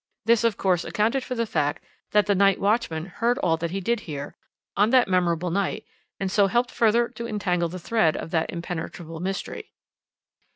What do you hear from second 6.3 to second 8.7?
so helped further to entangle the thread of that